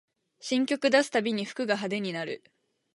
[0.39, 2.43] 新曲出すたびに服が派手になる